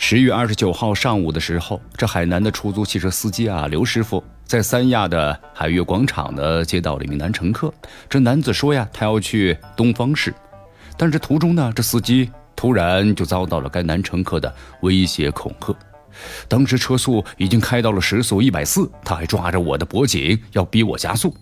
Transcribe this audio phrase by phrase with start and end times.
[0.00, 7.74] 十月二十九号上午的时候，这海南的出租汽车司机啊，刘师傅在三亚的海悦广场呢接到了一名男乘客。
[8.08, 10.32] 这男子说呀，他要去东方市，
[10.96, 15.76] 但是途中呢，这司机突然就遭到了该男乘客的威胁恐吓。
[16.46, 21.34] 当时车速已经开到了时速一百四，他还抓着我的脖颈要逼我加速，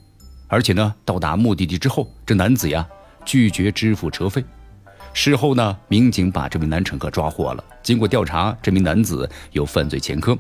[0.49, 2.85] 而且呢，到达目的地之后，这男子呀
[3.23, 4.43] 拒绝支付车费。
[5.19, 7.65] 事后呢，民警把这名男乘客抓获了。
[7.83, 10.37] 经过调查，这名男子有犯罪前科。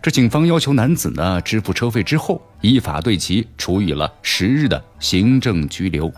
[0.00, 6.10] 这警方要求男子呢支付车费之后，依法对其处以了十日的行政拘留。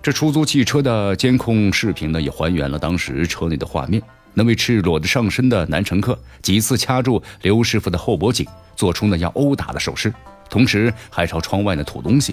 [0.00, 4.00] 这出租汽车的监控视频呢，也还原了当时车内的画面。
[4.32, 10.14] 那位赤裸的上身的男乘客几次掐住刘师傅的后脖颈，做出呢要殴打的手势，
[10.48, 12.32] 同时还朝窗外呢吐东西。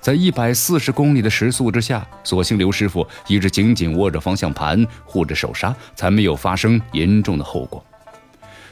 [0.00, 7.84] 在一百四十公里的时速之下，所幸刘师傅一直紧紧握着方向盘，护着手刹，才没有发生严重的后果。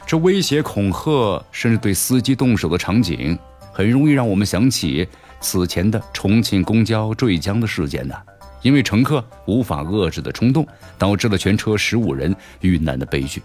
[0.05, 3.37] 这威胁、恐吓，甚至对司机动手的场景，
[3.73, 5.07] 很容易让我们想起
[5.41, 8.15] 此前的重庆公交坠江的事件呢。
[8.63, 10.67] 因为乘客无法遏制的冲动，
[10.97, 13.41] 导致了全车十五人遇难的悲剧。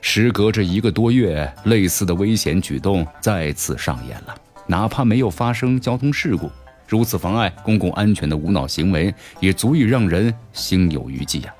[0.00, 4.34] 时隔这一个多月，类似的危险举动再次上演了，
[4.66, 6.50] 哪怕没有发生交通事故。
[6.92, 11.54] 如此妨碍公共安全的无脑行为，也足以让人心有余悸呀。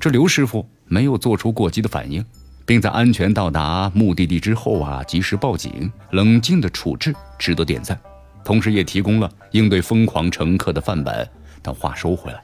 [0.00, 2.24] 这刘师傅没有做出过激的反应，
[2.64, 8.00] 并在安全到达目的地之后啊，及时报警，冷静的处置，值得点赞。
[8.42, 11.28] 同时，也提供了应对疯狂乘客的范本。
[11.60, 12.42] 但话说回来，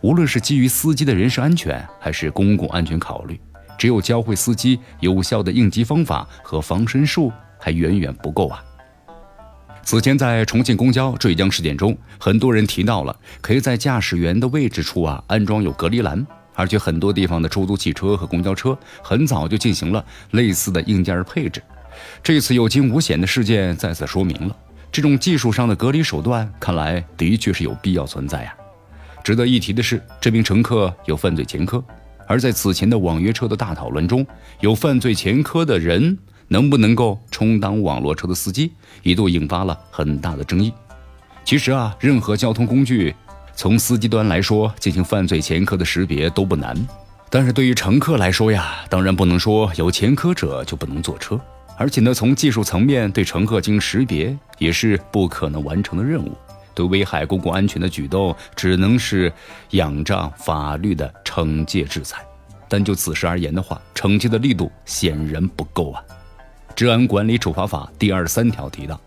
[0.00, 3.40] 无论是基于司机的人身安全，还是公共安全考虑，
[3.76, 8.62] 只有教会司机有效的应急方法和防身术，还远远不够啊。
[9.84, 21.62] 此前在重庆公交坠江事件中，很多人提到了可以在驾驶员的位置处啊安装有隔离栏，而且很多地方的出租汽车和公交车很早就进行了类似的硬件配置。
[22.22, 24.56] 这次有惊无险的事件再次说明了
[24.90, 28.54] 这种技术上的隔离手段，看来的确是有必要存在呀。
[29.22, 31.84] 值得一提的是，这名乘客有犯罪前科，
[32.26, 34.26] 而在此前的网约车的大讨论中，
[34.60, 36.16] 有犯罪前科的人。
[36.48, 38.72] 能不能够充当网络车的司机，
[39.02, 40.72] 一度引发了很大的争议。
[41.44, 43.14] 其实啊，任何交通工具，
[43.54, 46.76] 从司机端来说进行犯罪前科的识别都不难，
[47.30, 51.40] 但是对于乘客来说呀，当然不能说有前科者就不能坐车。
[51.78, 56.32] 而且呢，从技术层面对乘客进行识别也是不可能完成的任务。
[56.74, 59.32] 对危害公共安全的举动，只能是
[59.70, 62.24] 仰仗法律的惩戒制裁。
[62.68, 66.02] 但就此事而言的话，惩戒的力度显然不够啊。
[66.82, 69.00] 治安管理处罚法第二十三条提到，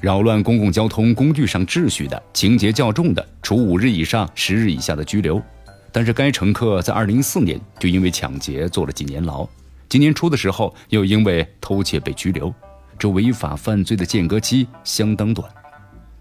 [0.00, 5.42] 扰乱公共交通工具上秩序的，情节较重的，处五日以上十日以下的拘留。
[5.90, 9.44] 但是该乘客在二零一四年就因为抢劫坐了几年牢，
[9.88, 12.54] 今年初的时候又因为偷窃被拘留，
[12.96, 15.50] 这违法犯罪的间隔期相当短。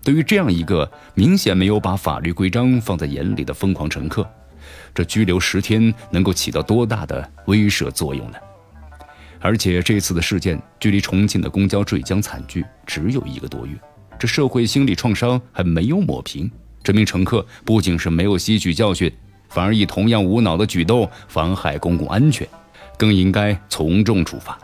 [0.04, 4.28] 对于这样一个明显没有把法律规章放在眼里的疯狂乘客，
[4.96, 8.38] 这拘留十天能够起到多大的威慑作用呢？
[9.42, 13.74] 而且这次的事件距离重庆的公交坠江惨剧只有一个多月，
[14.20, 16.50] 这社会心理创伤还没有抹平。
[16.84, 19.12] 这名乘客不仅是没有吸取教训，
[19.50, 22.48] 反而以同样无脑的举动妨害公共安全，
[22.98, 24.58] 更应该从重处罚。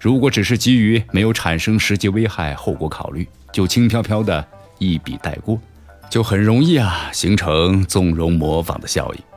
[0.00, 4.46] 如果只是基于没有产生实际危害后果考虑，就轻飘飘的
[4.78, 5.60] 一笔带过，
[6.08, 9.29] 就很容易啊形成纵容模仿的效应。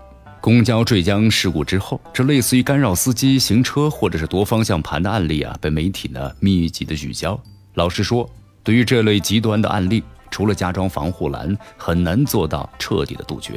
[0.43, 7.41] 公交坠江事故之后，这类似于干扰司机行车或者是夺方向盘的案例啊，被媒体呢密集的聚焦。
[7.75, 8.29] 老实说，
[8.61, 13.53] 对于这类极端的案例，除了加装防护栏，很难做到彻底的杜绝。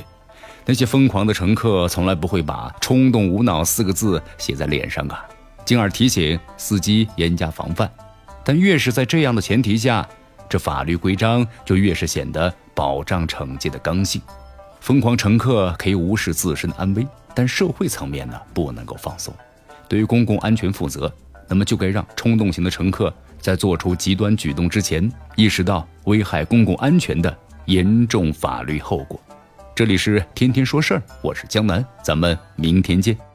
[0.65, 5.25] 那些疯狂的乘客从来不会把“冲动无脑”四个字写在脸上啊，
[5.65, 7.91] 进而提醒司机严加防范。
[8.45, 10.09] 但越是在这样的前提下，
[10.49, 14.23] 这法律规章就越是显得保障惩戒的刚性。
[14.87, 17.05] 疯狂乘客可以无视自身的安危，
[17.35, 19.35] 但社会层面呢不能够放松。
[19.89, 21.13] 对于公共安全负责，
[21.49, 29.21] 那么就该让冲动型的乘客在做出极端举动之前，意识到危害公共安全的严重法律后果。
[29.75, 33.26] 这里是天天说事儿，我是江南，咱们明天见。